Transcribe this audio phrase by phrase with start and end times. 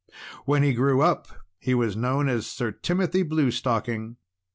[0.45, 1.27] When he grew up,
[1.59, 4.15] he was known as Sir Timothy Bluestocking.